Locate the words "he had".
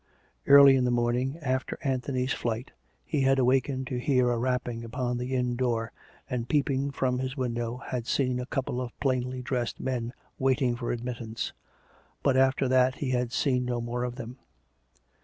3.05-3.37, 12.95-13.31